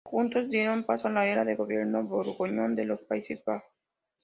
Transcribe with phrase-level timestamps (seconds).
[0.03, 3.71] Juntos dieron paso a la era de gobierno borgoñón de los Países Bajos.